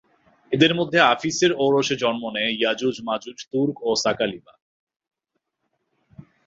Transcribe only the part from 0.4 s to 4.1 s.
এদের মধ্যে আফিছ-এর ঔরসে জন্ম নেয় য়াজুজ-মাজুজ, তুর্ক ও